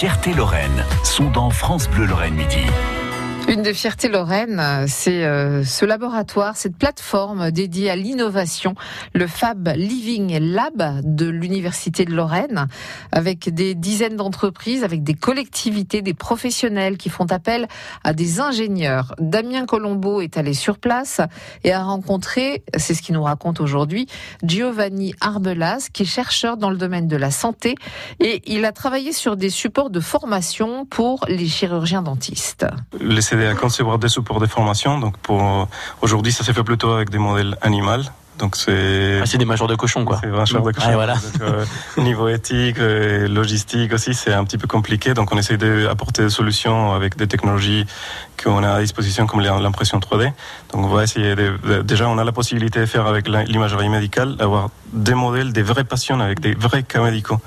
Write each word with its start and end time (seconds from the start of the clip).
fiertés 0.00 0.32
Lorraine 0.32 0.86
sont 1.04 1.30
dans 1.30 1.50
France 1.50 1.86
Bleu 1.90 2.06
Lorraine 2.06 2.32
Midi. 2.32 2.64
Une 3.50 3.62
des 3.62 3.74
fiertés 3.74 4.08
Lorraine, 4.08 4.62
c'est 4.86 5.24
euh, 5.24 5.64
ce 5.64 5.84
laboratoire, 5.84 6.56
cette 6.56 6.76
plateforme 6.76 7.50
dédiée 7.50 7.90
à 7.90 7.96
l'innovation, 7.96 8.76
le 9.12 9.26
Fab 9.26 9.72
Living 9.74 10.38
Lab 10.38 11.00
de 11.02 11.26
l'Université 11.26 12.04
de 12.04 12.14
Lorraine, 12.14 12.68
avec 13.10 13.52
des 13.52 13.74
dizaines 13.74 14.14
d'entreprises, 14.14 14.84
avec 14.84 15.02
des 15.02 15.14
collectivités, 15.14 16.00
des 16.00 16.14
professionnels 16.14 16.96
qui 16.96 17.08
font 17.08 17.24
appel 17.24 17.66
à 18.04 18.12
des 18.12 18.38
ingénieurs. 18.38 19.16
Damien 19.18 19.66
Colombo 19.66 20.20
est 20.20 20.38
allé 20.38 20.54
sur 20.54 20.78
place 20.78 21.20
et 21.64 21.72
a 21.72 21.82
rencontré, 21.82 22.62
c'est 22.76 22.94
ce 22.94 23.02
qu'il 23.02 23.16
nous 23.16 23.24
raconte 23.24 23.58
aujourd'hui, 23.58 24.06
Giovanni 24.44 25.16
Arbelas, 25.20 25.88
qui 25.92 26.04
est 26.04 26.06
chercheur 26.06 26.56
dans 26.56 26.70
le 26.70 26.76
domaine 26.76 27.08
de 27.08 27.16
la 27.16 27.32
santé 27.32 27.74
et 28.20 28.42
il 28.46 28.64
a 28.64 28.70
travaillé 28.70 29.12
sur 29.12 29.36
des 29.36 29.50
supports 29.50 29.90
de 29.90 29.98
formation 29.98 30.86
pour 30.86 31.24
les 31.26 31.48
chirurgiens 31.48 32.02
dentistes 32.02 32.64
à 33.46 33.54
concevoir 33.54 33.98
des 33.98 34.08
supports 34.08 34.40
de 34.40 34.46
formation. 34.46 34.98
Donc 34.98 35.16
pour 35.18 35.68
aujourd'hui, 36.00 36.32
ça 36.32 36.44
s'est 36.44 36.52
fait 36.52 36.64
plutôt 36.64 36.92
avec 36.92 37.10
des 37.10 37.18
modèles 37.18 37.56
animaux. 37.62 38.02
Donc 38.40 38.56
c'est. 38.56 39.20
Ah, 39.22 39.26
c'est 39.26 39.38
des 39.38 39.44
mâchoires 39.44 39.68
de 39.68 39.76
cochon, 39.76 40.04
quoi. 40.04 40.18
C'est 40.20 40.30
des 40.30 40.36
mâchoires 40.36 40.62
de 40.62 40.72
cochon. 40.72 40.92
voilà. 40.92 41.14
Euh, 41.42 41.64
niveau 41.98 42.28
éthique, 42.28 42.78
et 42.78 43.28
logistique 43.28 43.92
aussi, 43.92 44.14
c'est 44.14 44.32
un 44.32 44.44
petit 44.44 44.58
peu 44.58 44.66
compliqué. 44.66 45.14
Donc 45.14 45.32
on 45.32 45.38
essaie 45.38 45.58
d'apporter 45.58 46.22
des 46.24 46.30
solutions 46.30 46.94
avec 46.94 47.16
des 47.16 47.28
technologies 47.28 47.86
qu'on 48.42 48.62
a 48.62 48.72
à 48.72 48.80
disposition, 48.80 49.26
comme 49.26 49.40
l'impression 49.40 49.98
3D. 49.98 50.32
Donc 50.72 50.84
on 50.84 50.88
va 50.88 51.02
essayer 51.02 51.34
de, 51.34 51.82
déjà, 51.82 52.08
on 52.08 52.18
a 52.18 52.24
la 52.24 52.32
possibilité 52.32 52.80
de 52.80 52.86
faire 52.86 53.06
avec 53.06 53.28
l'imagerie 53.28 53.88
médicale, 53.88 54.36
d'avoir 54.36 54.70
des 54.92 55.14
modèles, 55.14 55.52
des 55.52 55.62
vrais 55.62 55.84
patients 55.84 56.20
avec 56.20 56.40
des 56.40 56.54
vrais 56.54 56.82
cas 56.82 57.02
médicaux. 57.02 57.38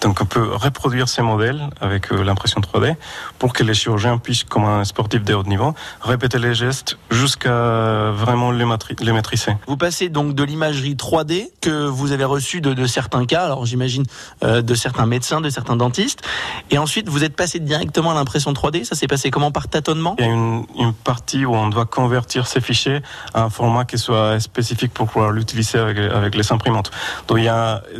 Donc 0.00 0.20
on 0.22 0.24
peut 0.24 0.54
reproduire 0.54 1.08
ces 1.08 1.22
modèles 1.22 1.68
avec 1.80 2.10
euh, 2.10 2.22
l'impression 2.24 2.60
3D 2.60 2.96
pour 3.38 3.52
que 3.52 3.62
les 3.62 3.74
chirurgiens 3.74 4.16
puissent, 4.18 4.44
comme 4.44 4.64
un 4.64 4.84
sportif 4.84 5.22
de 5.22 5.34
haut 5.34 5.42
niveau, 5.42 5.74
répéter 6.00 6.38
les 6.38 6.54
gestes 6.54 6.96
jusqu'à 7.10 8.10
vraiment 8.10 8.50
les, 8.50 8.64
les, 9.00 9.12
maîtriser. 9.12 9.52
Vous 9.66 9.76
passez 9.76 10.08
donc 10.08 10.34
de 10.34 10.42
l'imagerie 10.42 10.94
3D 10.94 11.50
que 11.60 11.86
vous 11.86 12.12
avez 12.12 12.24
reçue 12.24 12.60
de, 12.60 12.72
de 12.72 12.86
certains 12.86 13.26
cas, 13.26 13.44
alors 13.44 13.66
j'imagine 13.66 14.04
euh, 14.42 14.62
de 14.62 14.74
certains 14.74 15.06
médecins, 15.06 15.40
de 15.40 15.50
certains 15.50 15.76
dentistes, 15.76 16.22
et 16.70 16.78
ensuite 16.78 17.08
vous 17.08 17.22
êtes 17.22 17.36
passé 17.36 17.60
directement 17.60 18.10
à 18.10 18.14
l'impression 18.14 18.52
3D. 18.52 18.84
Ça 18.84 18.94
s'est 18.94 19.08
passé 19.08 19.30
comment? 19.30 19.50
Par 19.50 19.68
tâtonnement? 19.68 20.16
Une, 20.30 20.92
partie 21.04 21.44
où 21.44 21.54
on 21.54 21.68
doit 21.68 21.86
convertir 21.86 22.46
ces 22.46 22.60
fichiers 22.60 23.00
à 23.34 23.44
un 23.44 23.50
format 23.50 23.84
qui 23.84 23.98
soit 23.98 24.40
spécifique 24.40 24.92
pour 24.92 25.06
pouvoir 25.06 25.30
l'utiliser 25.30 25.78
avec, 25.78 25.98
avec 25.98 26.34
les 26.34 26.52
imprimantes. 26.52 26.90
Donc 27.28 27.38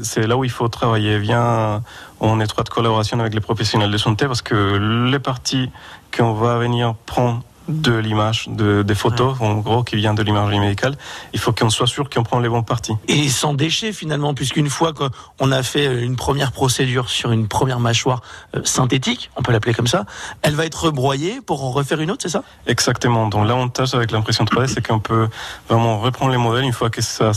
c'est 0.03 0.27
là 0.27 0.37
où 0.37 0.45
il 0.45 0.51
faut 0.51 0.69
travailler 0.69 1.19
bien 1.19 1.83
en 2.21 2.41
étroite 2.41 2.69
collaboration 2.69 3.19
avec 3.21 3.35
les 3.35 3.41
professionnels 3.41 3.91
de 3.91 3.99
santé 3.99 4.27
parce 4.27 4.43
que 4.43 5.09
les 5.11 5.19
parties 5.19 5.71
qu'on 6.17 6.35
va 6.35 6.59
venir 6.59 6.95
prendre 7.07 7.43
de 7.71 7.95
l'image, 7.97 8.49
de, 8.49 8.83
des 8.83 8.95
photos, 8.95 9.37
en 9.41 9.55
gros, 9.57 9.83
qui 9.83 9.97
vient 9.97 10.15
de 10.15 10.23
l'imagerie 10.23 10.61
médicale. 10.61 10.97
Il 11.33 11.41
faut 11.41 11.53
qu'on 11.53 11.71
soit 11.71 11.87
sûr 11.87 12.11
qu'on 12.11 12.23
prend 12.23 12.41
les 12.41 12.49
bons 12.49 12.63
parties. 12.63 12.95
Et 13.09 13.29
sans 13.29 13.55
déchets, 13.55 13.93
finalement, 13.93 14.35
puisqu'une 14.35 14.69
fois 14.69 14.93
qu'on 14.93 15.53
a 15.53 15.63
fait 15.63 16.03
une 16.03 16.17
première 16.17 16.53
procédure 16.53 17.09
sur 17.09 17.33
une 17.33 17.49
première 17.49 17.81
mâchoire 17.81 18.23
euh, 18.57 18.61
synthétique, 18.65 19.31
on 19.37 19.43
peut 19.43 19.53
l'appeler 19.53 19.75
comme 19.75 19.87
ça, 19.87 20.05
elle 20.43 20.55
va 20.55 20.67
être 20.67 20.85
rebroyée 20.85 21.41
pour 21.41 21.65
en 21.65 21.71
refaire 21.71 22.01
une 22.01 22.11
autre, 22.11 22.23
c'est 22.23 22.29
ça? 22.29 22.43
Exactement. 22.67 23.29
Donc 23.29 23.47
l'avantage 23.47 23.95
avec 23.95 24.11
l'impression 24.11 24.45
3D, 24.45 24.67
c'est 24.67 24.87
qu'on 24.87 25.01
peut 25.01 25.29
vraiment 25.69 25.99
reprendre 25.99 26.33
les 26.33 26.39
modèles 26.39 26.65
une 26.65 26.73
fois 26.73 26.91
que 26.91 27.03
ça, 27.03 27.33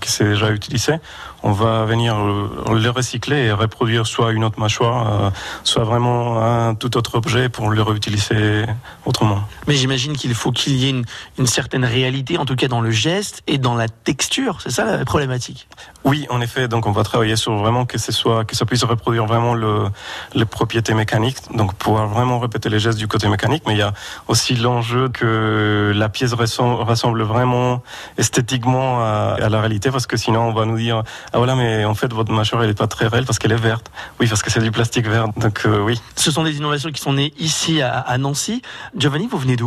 que 0.00 0.08
c'est 0.08 0.24
déjà 0.24 0.50
utilisé. 0.50 0.94
On 1.42 1.52
va 1.52 1.84
venir 1.84 2.16
euh, 2.16 2.78
les 2.78 2.88
recycler 2.88 3.36
et 3.44 3.52
reproduire 3.52 4.06
soit 4.06 4.32
une 4.32 4.44
autre 4.44 4.58
mâchoire, 4.58 5.24
euh, 5.24 5.30
soit 5.62 5.84
vraiment 5.84 6.42
un 6.42 6.74
tout 6.74 6.96
autre 6.96 7.16
objet 7.16 7.48
pour 7.48 7.70
le 7.70 7.80
réutiliser 7.82 8.64
autrement. 9.04 9.40
Mais 9.68 9.74
j'imagine 9.74 10.16
qu'il 10.16 10.34
faut 10.34 10.50
qu'il 10.50 10.76
y 10.76 10.86
ait 10.86 10.90
une, 10.90 11.04
une, 11.38 11.46
certaine 11.46 11.84
réalité, 11.84 12.38
en 12.38 12.46
tout 12.46 12.56
cas 12.56 12.68
dans 12.68 12.80
le 12.80 12.90
geste 12.90 13.42
et 13.46 13.58
dans 13.58 13.74
la 13.74 13.86
texture. 13.86 14.60
C'est 14.62 14.70
ça 14.70 14.84
la 14.84 15.04
problématique? 15.04 15.68
Oui, 16.04 16.26
en 16.30 16.40
effet. 16.40 16.68
Donc, 16.68 16.86
on 16.86 16.92
va 16.92 17.04
travailler 17.04 17.36
sur 17.36 17.54
vraiment 17.54 17.84
que 17.84 17.98
ce 17.98 18.10
soit, 18.10 18.46
que 18.46 18.56
ça 18.56 18.64
puisse 18.64 18.82
reproduire 18.82 19.26
vraiment 19.26 19.52
le, 19.52 19.88
les 20.34 20.46
propriétés 20.46 20.94
mécaniques. 20.94 21.36
Donc, 21.54 21.74
pouvoir 21.74 22.08
vraiment 22.08 22.38
répéter 22.38 22.70
les 22.70 22.78
gestes 22.78 22.98
du 22.98 23.08
côté 23.08 23.28
mécanique. 23.28 23.64
Mais 23.66 23.74
il 23.74 23.78
y 23.78 23.82
a 23.82 23.92
aussi 24.26 24.56
l'enjeu 24.56 25.10
que 25.10 25.92
la 25.94 26.08
pièce 26.08 26.32
ressemble 26.32 27.22
vraiment 27.22 27.82
esthétiquement 28.16 29.02
à, 29.02 29.36
à, 29.38 29.48
la 29.50 29.60
réalité, 29.60 29.90
parce 29.90 30.06
que 30.06 30.16
sinon, 30.16 30.48
on 30.48 30.54
va 30.54 30.64
nous 30.64 30.78
dire, 30.78 31.02
ah 31.34 31.38
voilà, 31.38 31.54
mais 31.54 31.84
en 31.84 31.94
fait, 31.94 32.10
votre 32.10 32.32
mâchoire, 32.32 32.64
elle 32.64 32.70
est 32.70 32.78
pas 32.78 32.86
très 32.86 33.06
réelle 33.06 33.26
parce 33.26 33.38
qu'elle 33.38 33.52
est 33.52 33.56
verte. 33.56 33.90
Oui, 34.18 34.28
parce 34.28 34.42
que 34.42 34.50
c'est 34.50 34.62
du 34.62 34.70
plastique 34.70 35.06
vert. 35.06 35.28
Donc, 35.36 35.66
euh, 35.66 35.78
oui. 35.78 36.00
Ce 36.16 36.30
sont 36.30 36.42
des 36.42 36.56
innovations 36.56 36.90
qui 36.90 37.02
sont 37.02 37.12
nées 37.12 37.34
ici 37.38 37.82
à, 37.82 37.98
à 37.98 38.16
Nancy. 38.16 38.62
Giovanni, 38.96 39.28
vous 39.30 39.36
venez 39.36 39.57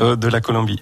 euh, 0.00 0.16
De 0.16 0.28
la 0.28 0.40
Colombie. 0.40 0.80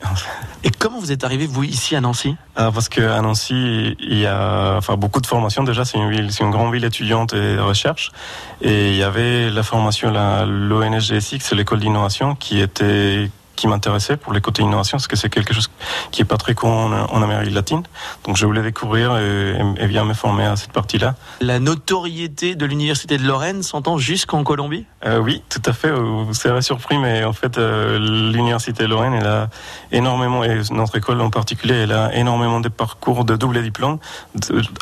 Et 0.62 0.70
comment 0.70 0.98
vous 0.98 1.12
êtes 1.12 1.24
arrivé, 1.24 1.46
vous, 1.46 1.64
ici 1.64 1.96
à 1.96 2.00
Nancy? 2.00 2.36
Ah, 2.56 2.70
Parce 2.72 2.88
qu'à 2.88 3.20
Nancy, 3.20 3.96
il 4.00 4.18
y 4.18 4.26
a 4.26 4.76
enfin, 4.76 4.96
beaucoup 4.96 5.20
de 5.20 5.26
formations. 5.26 5.64
Déjà, 5.64 5.84
c'est 5.84 5.98
une 5.98 6.10
ville, 6.10 6.32
c'est 6.32 6.44
une 6.44 6.50
grande 6.50 6.72
ville 6.72 6.84
étudiante 6.84 7.32
et 7.34 7.58
recherche. 7.58 8.12
Et 8.60 8.90
il 8.90 8.96
y 8.96 9.02
avait 9.02 9.50
la 9.50 9.62
formation, 9.62 10.10
l'ONSGSX, 10.46 11.40
c'est 11.40 11.54
l'école 11.54 11.80
d'innovation, 11.80 12.34
qui 12.34 12.60
était 12.60 13.30
qui 13.64 13.68
m'intéressait 13.68 14.18
pour 14.18 14.34
les 14.34 14.42
côtés 14.42 14.62
innovation, 14.62 14.98
parce 14.98 15.08
que 15.08 15.16
c'est 15.16 15.30
quelque 15.30 15.54
chose 15.54 15.70
qui 16.10 16.20
est 16.20 16.26
pas 16.26 16.36
très 16.36 16.54
courant 16.54 16.92
en, 16.92 17.22
Amérique 17.22 17.54
latine. 17.54 17.82
Donc 18.26 18.36
je 18.36 18.44
voulais 18.44 18.60
découvrir 18.60 19.16
et, 19.16 19.56
et, 19.78 19.86
bien 19.86 20.04
me 20.04 20.12
former 20.12 20.44
à 20.44 20.56
cette 20.56 20.72
partie-là. 20.72 21.14
La 21.40 21.60
notoriété 21.60 22.56
de 22.56 22.66
l'université 22.66 23.16
de 23.16 23.22
Lorraine 23.22 23.62
s'entend 23.62 23.96
jusqu'en 23.96 24.44
Colombie? 24.44 24.84
Euh, 25.06 25.18
Oui, 25.18 25.42
tout 25.48 25.62
à 25.64 25.72
fait. 25.72 25.90
Vous 25.90 26.34
serez 26.34 26.60
surpris, 26.60 26.98
mais 26.98 27.24
en 27.24 27.32
fait, 27.32 27.56
euh, 27.56 27.98
l'université 28.32 28.82
de 28.82 28.88
Lorraine, 28.88 29.14
elle 29.14 29.26
a 29.26 29.48
énormément, 29.92 30.44
et 30.44 30.60
notre 30.70 30.98
école 30.98 31.22
en 31.22 31.30
particulier, 31.30 31.74
elle 31.84 31.92
a 31.92 32.14
énormément 32.14 32.60
de 32.60 32.68
parcours 32.68 33.24
de 33.24 33.34
double 33.36 33.62
diplôme 33.62 33.96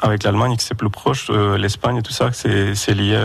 avec 0.03 0.25
l'Allemagne, 0.25 0.57
qui 0.57 0.65
c'est 0.65 0.75
plus 0.75 0.91
proche, 0.91 1.29
euh, 1.31 1.57
l'Espagne 1.57 1.99
et 1.99 2.03
tout 2.03 2.13
ça, 2.13 2.31
c'est 2.33 2.95
lié 2.95 3.17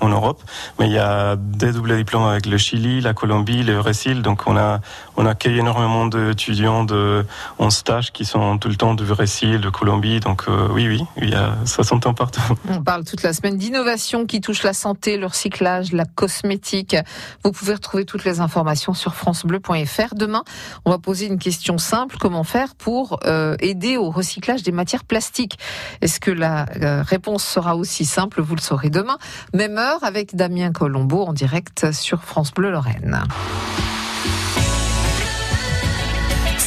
en 0.00 0.08
Europe. 0.08 0.40
Mais 0.78 0.86
il 0.86 0.92
y 0.92 0.98
a 0.98 1.36
des 1.36 1.72
doubles 1.72 1.98
diplômes 1.98 2.24
avec 2.24 2.46
le 2.46 2.56
Chili, 2.56 3.02
la 3.02 3.12
Colombie, 3.12 3.62
le 3.62 3.76
Brésil. 3.76 4.22
Donc 4.22 4.44
on 4.46 4.56
a 4.56 4.80
on 5.16 5.26
accueille 5.26 5.58
énormément 5.58 6.06
d'étudiants 6.06 6.84
de, 6.84 7.24
en 7.58 7.70
stage 7.70 8.12
qui 8.12 8.24
sont 8.24 8.58
tout 8.58 8.68
le 8.68 8.76
temps 8.76 8.94
du 8.94 9.04
Brésil, 9.04 9.60
de 9.60 9.70
Colombie. 9.70 10.20
Donc 10.20 10.44
euh, 10.48 10.68
oui, 10.70 10.88
oui, 10.88 11.04
il 11.16 11.30
y 11.30 11.34
a, 11.34 11.56
ça 11.64 11.82
s'entend 11.82 12.14
partout. 12.14 12.42
On 12.68 12.82
parle 12.82 13.04
toute 13.04 13.22
la 13.22 13.32
semaine 13.32 13.56
d'innovation 13.56 14.26
qui 14.26 14.40
touche 14.40 14.62
la 14.62 14.72
santé, 14.72 15.16
le 15.16 15.26
recyclage, 15.26 15.92
la 15.92 16.04
cosmétique. 16.04 16.96
Vous 17.44 17.52
pouvez 17.52 17.74
retrouver 17.74 18.04
toutes 18.04 18.24
les 18.24 18.40
informations 18.40 18.94
sur 18.94 19.14
francebleu.fr. 19.14 20.14
Demain, 20.14 20.44
on 20.84 20.90
va 20.90 20.98
poser 20.98 21.26
une 21.26 21.38
question 21.38 21.78
simple. 21.78 22.16
Comment 22.18 22.44
faire 22.44 22.74
pour 22.74 23.20
euh, 23.24 23.56
aider 23.60 23.96
au 23.96 24.10
recyclage 24.10 24.62
des 24.62 24.72
matières 24.72 25.04
plastiques? 25.04 25.58
Est-ce 26.00 26.20
que 26.20 26.30
la 26.30 26.66
euh, 26.80 27.02
réponse 27.02 27.44
sera 27.44 27.76
aussi 27.76 28.04
simple? 28.04 28.40
Vous 28.40 28.54
le 28.54 28.60
saurez 28.60 28.90
demain. 28.90 29.18
Même 29.54 29.78
heure 29.78 30.02
avec 30.02 30.34
Damien 30.34 30.72
Colombo 30.72 31.22
en 31.24 31.32
direct 31.32 31.92
sur 31.92 32.22
France 32.22 32.52
Bleu 32.52 32.70
Lorraine. 32.70 33.22